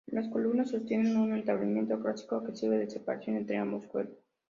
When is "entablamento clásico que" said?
1.35-2.55